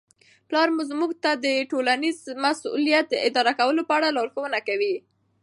[0.47, 0.67] پلار
[0.99, 4.95] موږ ته د ټولنیز مسؤلیت د ادا کولو په اړه لارښوونه کوي.